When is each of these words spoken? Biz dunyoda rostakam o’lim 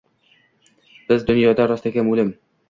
Biz 1.11 1.27
dunyoda 1.27 1.69
rostakam 1.73 2.11
o’lim 2.17 2.35